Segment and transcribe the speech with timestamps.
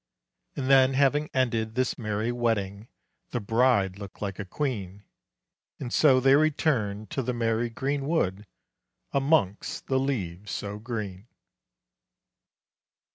[0.55, 2.87] And then having ended this merry wedding,
[3.29, 5.03] The bride looked like a queen;
[5.79, 8.47] And so they returned to the merry greenwood,
[9.11, 11.27] Amongst the leaves so green.